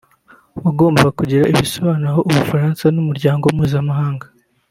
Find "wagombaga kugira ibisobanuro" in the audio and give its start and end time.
0.63-2.17